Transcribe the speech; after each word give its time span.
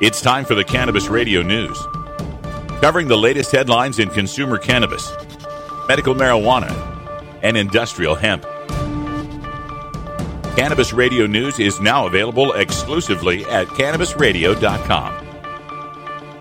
It's 0.00 0.22
time 0.22 0.46
for 0.46 0.54
the 0.54 0.64
Cannabis 0.64 1.08
Radio 1.08 1.42
News. 1.42 1.78
Covering 2.80 3.06
the 3.06 3.18
latest 3.18 3.52
headlines 3.52 3.98
in 3.98 4.08
consumer 4.08 4.56
cannabis, 4.56 5.12
medical 5.88 6.14
marijuana, 6.14 6.70
and 7.42 7.54
industrial 7.54 8.14
hemp. 8.14 8.44
Cannabis 10.56 10.94
Radio 10.94 11.26
News 11.26 11.58
is 11.58 11.82
now 11.82 12.06
available 12.06 12.54
exclusively 12.54 13.44
at 13.44 13.66
cannabisradio.com. 13.68 15.26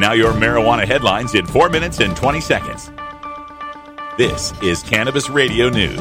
Now, 0.00 0.14
your 0.14 0.32
marijuana 0.32 0.84
headlines 0.84 1.36
in 1.36 1.46
4 1.46 1.68
minutes 1.68 2.00
and 2.00 2.16
20 2.16 2.40
seconds. 2.40 2.90
This 4.18 4.52
is 4.64 4.82
Cannabis 4.82 5.30
Radio 5.30 5.68
News. 5.68 6.00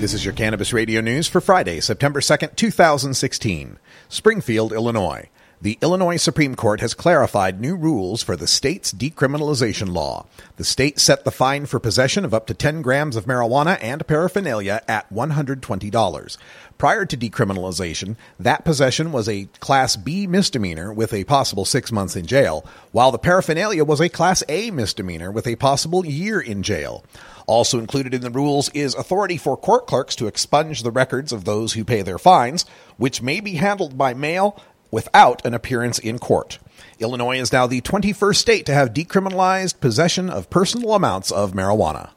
This 0.00 0.14
is 0.14 0.24
your 0.24 0.34
Cannabis 0.34 0.72
Radio 0.72 1.00
News 1.00 1.26
for 1.26 1.40
Friday, 1.40 1.80
September 1.80 2.20
2nd, 2.20 2.54
2016. 2.54 3.80
Springfield, 4.08 4.72
Illinois. 4.72 5.28
The 5.60 5.76
Illinois 5.82 6.18
Supreme 6.18 6.54
Court 6.54 6.80
has 6.82 6.94
clarified 6.94 7.60
new 7.60 7.74
rules 7.74 8.22
for 8.22 8.36
the 8.36 8.46
state's 8.46 8.92
decriminalization 8.92 9.92
law. 9.92 10.26
The 10.56 10.62
state 10.62 11.00
set 11.00 11.24
the 11.24 11.32
fine 11.32 11.66
for 11.66 11.80
possession 11.80 12.24
of 12.24 12.32
up 12.32 12.46
to 12.46 12.54
10 12.54 12.80
grams 12.80 13.16
of 13.16 13.24
marijuana 13.24 13.76
and 13.82 14.06
paraphernalia 14.06 14.82
at 14.86 15.12
$120. 15.12 16.36
Prior 16.78 17.04
to 17.04 17.16
decriminalization, 17.16 18.14
that 18.38 18.64
possession 18.64 19.10
was 19.10 19.28
a 19.28 19.46
Class 19.58 19.96
B 19.96 20.28
misdemeanor 20.28 20.92
with 20.92 21.12
a 21.12 21.24
possible 21.24 21.64
six 21.64 21.90
months 21.90 22.14
in 22.14 22.24
jail, 22.24 22.64
while 22.92 23.10
the 23.10 23.18
paraphernalia 23.18 23.82
was 23.82 24.00
a 24.00 24.08
Class 24.08 24.44
A 24.48 24.70
misdemeanor 24.70 25.32
with 25.32 25.48
a 25.48 25.56
possible 25.56 26.06
year 26.06 26.38
in 26.40 26.62
jail. 26.62 27.04
Also 27.48 27.80
included 27.80 28.14
in 28.14 28.20
the 28.20 28.30
rules 28.30 28.68
is 28.74 28.94
authority 28.94 29.36
for 29.36 29.56
court 29.56 29.88
clerks 29.88 30.14
to 30.14 30.28
expunge 30.28 30.84
the 30.84 30.92
records 30.92 31.32
of 31.32 31.46
those 31.46 31.72
who 31.72 31.84
pay 31.84 32.02
their 32.02 32.18
fines, 32.18 32.64
which 32.96 33.22
may 33.22 33.40
be 33.40 33.54
handled 33.54 33.98
by 33.98 34.14
mail 34.14 34.62
without 34.90 35.44
an 35.44 35.54
appearance 35.54 35.98
in 35.98 36.18
court. 36.18 36.58
Illinois 36.98 37.38
is 37.38 37.52
now 37.52 37.66
the 37.66 37.80
21st 37.80 38.36
state 38.36 38.66
to 38.66 38.74
have 38.74 38.94
decriminalized 38.94 39.80
possession 39.80 40.28
of 40.30 40.50
personal 40.50 40.94
amounts 40.94 41.30
of 41.30 41.52
marijuana. 41.52 42.10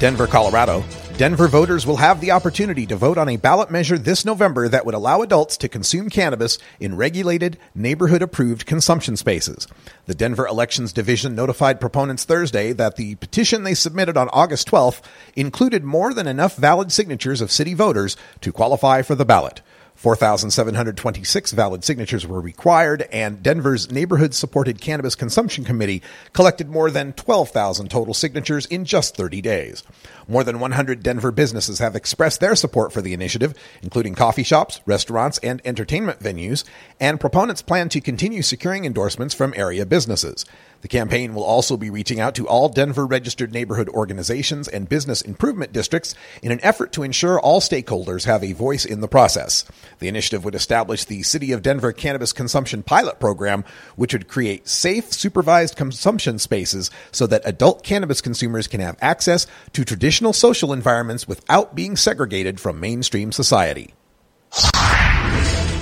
Denver, 0.00 0.26
Colorado. 0.26 0.82
Denver 1.20 1.48
voters 1.48 1.86
will 1.86 1.98
have 1.98 2.22
the 2.22 2.30
opportunity 2.30 2.86
to 2.86 2.96
vote 2.96 3.18
on 3.18 3.28
a 3.28 3.36
ballot 3.36 3.70
measure 3.70 3.98
this 3.98 4.24
November 4.24 4.66
that 4.68 4.86
would 4.86 4.94
allow 4.94 5.20
adults 5.20 5.58
to 5.58 5.68
consume 5.68 6.08
cannabis 6.08 6.56
in 6.80 6.96
regulated, 6.96 7.58
neighborhood 7.74 8.22
approved 8.22 8.64
consumption 8.64 9.18
spaces. 9.18 9.68
The 10.06 10.14
Denver 10.14 10.46
Elections 10.46 10.94
Division 10.94 11.34
notified 11.34 11.78
proponents 11.78 12.24
Thursday 12.24 12.72
that 12.72 12.96
the 12.96 13.16
petition 13.16 13.64
they 13.64 13.74
submitted 13.74 14.16
on 14.16 14.30
August 14.32 14.70
12th 14.70 15.02
included 15.36 15.84
more 15.84 16.14
than 16.14 16.26
enough 16.26 16.56
valid 16.56 16.90
signatures 16.90 17.42
of 17.42 17.52
city 17.52 17.74
voters 17.74 18.16
to 18.40 18.50
qualify 18.50 19.02
for 19.02 19.14
the 19.14 19.26
ballot. 19.26 19.60
4,726 20.00 21.52
valid 21.52 21.84
signatures 21.84 22.26
were 22.26 22.40
required, 22.40 23.02
and 23.12 23.42
Denver's 23.42 23.90
Neighborhood 23.92 24.32
Supported 24.32 24.80
Cannabis 24.80 25.14
Consumption 25.14 25.62
Committee 25.62 26.00
collected 26.32 26.70
more 26.70 26.90
than 26.90 27.12
12,000 27.12 27.90
total 27.90 28.14
signatures 28.14 28.64
in 28.64 28.86
just 28.86 29.14
30 29.14 29.42
days. 29.42 29.82
More 30.26 30.42
than 30.42 30.58
100 30.58 31.02
Denver 31.02 31.30
businesses 31.30 31.80
have 31.80 31.94
expressed 31.94 32.40
their 32.40 32.56
support 32.56 32.94
for 32.94 33.02
the 33.02 33.12
initiative, 33.12 33.52
including 33.82 34.14
coffee 34.14 34.42
shops, 34.42 34.80
restaurants, 34.86 35.36
and 35.42 35.60
entertainment 35.66 36.20
venues, 36.20 36.64
and 36.98 37.20
proponents 37.20 37.60
plan 37.60 37.90
to 37.90 38.00
continue 38.00 38.40
securing 38.40 38.86
endorsements 38.86 39.34
from 39.34 39.52
area 39.54 39.84
businesses. 39.84 40.46
The 40.82 40.88
campaign 40.88 41.34
will 41.34 41.44
also 41.44 41.76
be 41.76 41.90
reaching 41.90 42.20
out 42.20 42.34
to 42.36 42.48
all 42.48 42.68
Denver 42.68 43.06
registered 43.06 43.52
neighborhood 43.52 43.88
organizations 43.90 44.66
and 44.66 44.88
business 44.88 45.20
improvement 45.20 45.72
districts 45.72 46.14
in 46.42 46.52
an 46.52 46.60
effort 46.62 46.92
to 46.92 47.02
ensure 47.02 47.38
all 47.38 47.60
stakeholders 47.60 48.24
have 48.24 48.42
a 48.42 48.52
voice 48.52 48.84
in 48.84 49.00
the 49.00 49.08
process. 49.08 49.64
The 49.98 50.08
initiative 50.08 50.44
would 50.44 50.54
establish 50.54 51.04
the 51.04 51.22
City 51.22 51.52
of 51.52 51.62
Denver 51.62 51.92
Cannabis 51.92 52.32
Consumption 52.32 52.82
Pilot 52.82 53.20
Program, 53.20 53.64
which 53.96 54.12
would 54.12 54.28
create 54.28 54.68
safe, 54.68 55.12
supervised 55.12 55.76
consumption 55.76 56.38
spaces 56.38 56.90
so 57.12 57.26
that 57.26 57.42
adult 57.44 57.82
cannabis 57.82 58.20
consumers 58.20 58.66
can 58.66 58.80
have 58.80 58.96
access 59.02 59.46
to 59.74 59.84
traditional 59.84 60.32
social 60.32 60.72
environments 60.72 61.28
without 61.28 61.74
being 61.74 61.96
segregated 61.96 62.58
from 62.58 62.80
mainstream 62.80 63.32
society. 63.32 63.92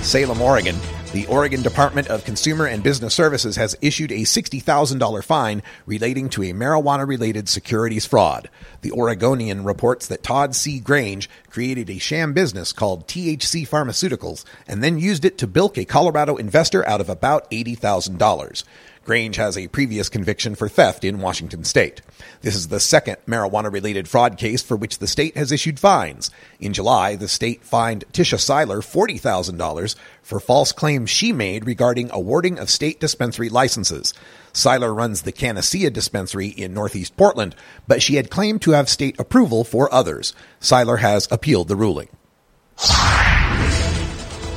Salem, 0.01 0.41
Oregon. 0.41 0.75
The 1.11 1.25
Oregon 1.25 1.63
Department 1.63 2.07
of 2.07 2.23
Consumer 2.23 2.67
and 2.67 2.83
Business 2.83 3.15
Services 3.15 3.55
has 3.55 3.75
issued 3.81 4.11
a 4.11 4.19
$60,000 4.25 5.23
fine 5.23 5.63
relating 5.87 6.29
to 6.29 6.43
a 6.43 6.53
marijuana 6.53 7.07
related 7.07 7.49
securities 7.49 8.05
fraud. 8.05 8.47
The 8.81 8.91
Oregonian 8.91 9.63
reports 9.63 10.05
that 10.05 10.21
Todd 10.21 10.53
C. 10.53 10.79
Grange 10.79 11.27
created 11.49 11.89
a 11.89 11.97
sham 11.97 12.33
business 12.33 12.71
called 12.71 13.07
THC 13.07 13.67
Pharmaceuticals 13.67 14.45
and 14.67 14.83
then 14.83 14.99
used 14.99 15.25
it 15.25 15.39
to 15.39 15.47
bilk 15.47 15.79
a 15.79 15.85
Colorado 15.85 16.35
investor 16.35 16.87
out 16.87 17.01
of 17.01 17.09
about 17.09 17.49
$80,000. 17.49 18.63
Grange 19.09 19.37
has 19.37 19.57
a 19.57 19.67
previous 19.69 20.07
conviction 20.07 20.53
for 20.53 20.69
theft 20.69 21.03
in 21.03 21.19
Washington 21.19 21.63
state. 21.63 22.03
This 22.41 22.53
is 22.53 22.67
the 22.67 22.79
second 22.79 23.17
marijuana 23.25 23.73
related 23.73 24.07
fraud 24.07 24.37
case 24.37 24.61
for 24.61 24.77
which 24.77 24.99
the 24.99 25.07
state 25.07 25.35
has 25.35 25.51
issued 25.51 25.79
fines. 25.79 26.29
In 26.59 26.73
July, 26.73 27.15
the 27.15 27.27
state 27.27 27.63
fined 27.63 28.05
Tisha 28.13 28.39
Seiler 28.39 28.81
$40,000 28.81 29.95
for 30.21 30.39
false 30.39 30.71
claims 30.71 31.09
she 31.09 31.33
made 31.33 31.65
regarding 31.65 32.11
awarding 32.11 32.59
of 32.59 32.69
state 32.69 32.99
dispensary 32.99 33.49
licenses. 33.49 34.13
Seiler 34.53 34.93
runs 34.93 35.23
the 35.23 35.31
Canacia 35.31 35.91
dispensary 35.91 36.49
in 36.49 36.75
northeast 36.75 37.17
Portland, 37.17 37.55
but 37.87 38.03
she 38.03 38.13
had 38.13 38.29
claimed 38.29 38.61
to 38.61 38.73
have 38.73 38.87
state 38.87 39.19
approval 39.19 39.63
for 39.63 39.91
others. 39.91 40.35
Seiler 40.59 40.97
has 40.97 41.27
appealed 41.31 41.67
the 41.67 41.75
ruling. 41.75 42.09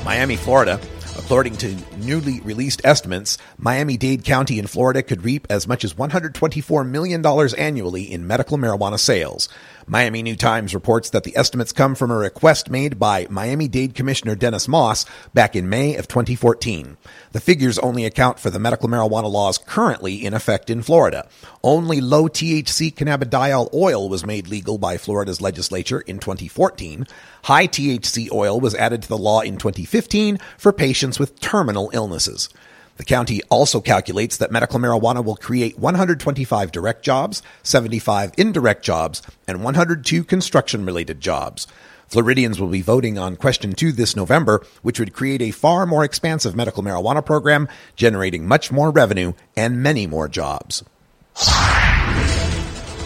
Miami, 0.05 0.37
Florida. 0.37 0.79
According 1.19 1.59
to 1.59 1.77
newly 1.99 2.41
released 2.41 2.81
estimates, 2.85 3.37
Miami 3.59 3.99
Dade 3.99 4.25
County 4.25 4.59
in 4.59 4.67
Florida 4.67 5.03
could 5.03 5.25
reap 5.25 5.47
as 5.51 5.69
much 5.69 5.85
as 5.85 5.93
$124 5.95 6.89
million 6.89 7.25
annually 7.59 8.11
in 8.11 8.27
medical 8.27 8.57
marijuana 8.57 8.99
sales. 8.99 9.49
Miami 9.87 10.23
New 10.23 10.37
Times 10.37 10.75
reports 10.75 11.11
that 11.11 11.25
the 11.25 11.37
estimates 11.37 11.73
come 11.73 11.95
from 11.95 12.11
a 12.11 12.17
request 12.17 12.71
made 12.71 12.99
by 12.99 13.27
Miami 13.29 13.69
Dade 13.69 13.95
Commissioner 13.95 14.35
Dennis 14.35 14.69
Moss 14.69 15.05
back 15.35 15.55
in 15.55 15.69
May 15.69 15.97
of 15.97 16.09
2014. 16.09 16.97
The 17.33 17.41
figures 17.41 17.79
only 17.81 18.05
account 18.05 18.39
for 18.39 18.49
the 18.49 18.61
medical 18.61 18.89
marijuana 18.89 19.31
laws 19.31 19.59
currently 19.59 20.25
in 20.25 20.35
effect 20.35 20.71
in 20.71 20.83
Florida. 20.83 21.29
Only 21.63 22.01
low 22.01 22.29
THC 22.29 22.95
cannabidiol 22.95 23.75
oil 23.75 24.09
was 24.09 24.25
made 24.25 24.49
legal 24.49 24.79
by 24.79 24.97
Florida's 24.97 25.41
legislature 25.41 26.01
in 26.01 26.19
2014. 26.21 27.07
High 27.45 27.67
THC 27.67 28.31
oil 28.33 28.61
was 28.61 28.75
added 28.75 29.03
to 29.03 29.09
the 29.09 29.19
law 29.19 29.41
in 29.41 29.57
2015 29.57 30.39
for 30.57 30.73
patients 30.73 31.02
with 31.03 31.41
terminal 31.41 31.91
illnesses. 31.93 32.49
The 32.97 33.05
county 33.05 33.41
also 33.49 33.81
calculates 33.81 34.37
that 34.37 34.53
medical 34.53 34.79
marijuana 34.79 35.25
will 35.25 35.37
create 35.37 35.79
125 35.79 36.71
direct 36.71 37.03
jobs, 37.03 37.43
75 37.63 38.33
indirect 38.37 38.85
jobs, 38.85 39.23
and 39.49 39.65
102 39.65 40.25
construction 40.25 40.85
related 40.85 41.21
jobs. 41.21 41.67
Floridians 42.07 42.61
will 42.61 42.69
be 42.69 42.83
voting 42.83 43.19
on 43.19 43.37
question 43.37 43.73
two 43.73 43.91
this 43.91 44.15
November, 44.15 44.63
which 44.83 45.01
would 45.01 45.15
create 45.15 45.41
a 45.41 45.51
far 45.51 45.87
more 45.87 46.05
expansive 46.05 46.55
medical 46.55 46.83
marijuana 46.83 47.25
program, 47.25 47.67
generating 47.97 48.47
much 48.47 48.71
more 48.71 48.91
revenue 48.91 49.33
and 49.57 49.83
many 49.83 50.07
more 50.07 50.29
jobs. 50.29 50.85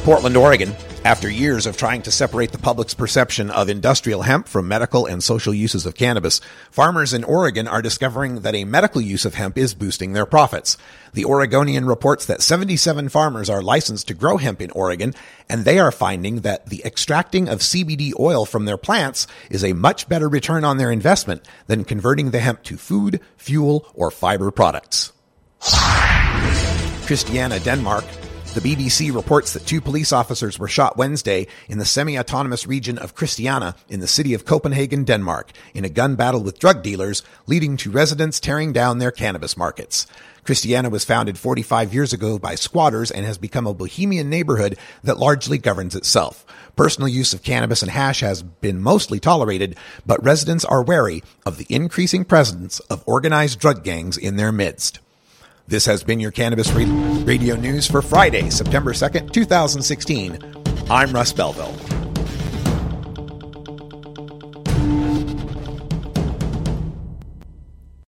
Portland, 0.04 0.36
Oregon. 0.36 0.74
After 1.06 1.31
years 1.31 1.67
of 1.67 1.77
trying 1.77 2.03
to 2.03 2.11
separate 2.11 2.50
the 2.50 2.59
public's 2.59 2.93
perception 2.93 3.49
of 3.49 3.69
industrial 3.69 4.22
hemp 4.22 4.49
from 4.49 4.67
medical 4.67 5.06
and 5.06 5.22
social 5.22 5.55
uses 5.55 5.87
of 5.87 5.94
cannabis, 5.94 6.41
farmers 6.72 7.12
in 7.12 7.22
Oregon 7.22 7.69
are 7.69 7.81
discovering 7.81 8.41
that 8.41 8.56
a 8.56 8.65
medical 8.65 9.00
use 9.00 9.25
of 9.25 9.37
hemp 9.37 9.56
is 9.56 9.72
boosting 9.72 10.15
their 10.15 10.27
profits. 10.27 10.77
The 11.12 11.25
Oregonian 11.25 11.87
reports 11.87 12.27
that 12.27 12.43
77 12.43 13.09
farmers 13.11 13.49
are 13.49 13.62
licensed 13.62 14.09
to 14.09 14.15
grow 14.15 14.37
hemp 14.39 14.61
in 14.61 14.72
Oregon, 14.72 15.15
and 15.49 15.65
they 15.65 15.78
are 15.78 15.93
finding 15.93 16.41
that 16.41 16.67
the 16.67 16.84
extracting 16.84 17.49
of 17.49 17.61
CBD 17.61 18.11
oil 18.19 18.44
from 18.44 18.64
their 18.64 18.76
plants 18.76 19.29
is 19.49 19.62
a 19.62 19.75
much 19.75 20.09
better 20.09 20.29
return 20.29 20.64
on 20.64 20.76
their 20.76 20.91
investment 20.91 21.47
than 21.69 21.85
converting 21.85 22.32
the 22.32 22.41
hemp 22.41 22.64
to 22.64 22.76
food, 22.76 23.20
fuel, 23.37 23.88
or 23.94 24.11
fiber 24.11 24.50
products. 24.50 25.12
Christiania, 27.06 27.61
Denmark. 27.61 28.05
The 28.56 28.75
BBC 28.75 29.14
reports 29.14 29.53
that 29.53 29.67
two 29.67 29.82
police 29.82 30.14
officers 30.14 30.58
were 30.58 30.67
shot 30.67 30.97
Wednesday 30.97 31.47
in 31.69 31.76
the 31.76 31.85
semi-autonomous 31.85 32.67
region 32.67 32.97
of 32.97 33.14
Christiania 33.14 33.75
in 33.91 34.00
the 34.00 34.06
city 34.06 34.32
of 34.32 34.47
Copenhagen, 34.47 35.05
Denmark, 35.05 35.53
in 35.75 35.85
a 35.85 35.91
gun 35.91 36.17
battle 36.17 36.43
with 36.43 36.58
drug 36.58 36.82
dealers, 36.82 37.23
leading 37.47 37.76
to 37.76 37.91
residents 37.91 38.41
tearing 38.41 38.73
down 38.73 38.99
their 38.99 39.11
cannabis 39.11 39.58
markets. 39.58 40.06
Christiania 40.43 40.88
was 40.88 41.05
founded 41.05 41.37
45 41.37 41.93
years 41.93 42.14
ago 42.14 42.38
by 42.38 42.55
squatters 42.55 43.11
and 43.11 43.26
has 43.26 43.37
become 43.37 43.67
a 43.67 43.75
bohemian 43.75 44.31
neighborhood 44.31 44.79
that 45.05 45.19
largely 45.19 45.59
governs 45.59 45.94
itself. 45.94 46.47
Personal 46.76 47.09
use 47.09 47.35
of 47.35 47.43
cannabis 47.43 47.82
and 47.82 47.91
hash 47.91 48.20
has 48.20 48.43
been 48.43 48.81
mostly 48.81 49.20
tolerated, 49.20 49.76
but 50.06 50.25
residents 50.25 50.64
are 50.64 50.82
wary 50.82 51.23
of 51.44 51.59
the 51.59 51.67
increasing 51.69 52.25
presence 52.25 52.81
of 52.88 53.05
organized 53.05 53.61
drug 53.61 53.85
gangs 53.85 54.17
in 54.17 54.37
their 54.37 54.50
midst. 54.50 55.00
This 55.68 55.84
has 55.86 56.04
been 56.04 56.20
your 56.20 56.30
Cannabis 56.30 56.70
Radio 56.70 57.56
News 57.56 57.88
for 57.88 58.00
Friday, 58.00 58.50
September 58.50 58.92
2nd, 58.92 59.32
2016. 59.32 60.38
I'm 60.88 61.10
Russ 61.10 61.32
Belville. 61.32 61.74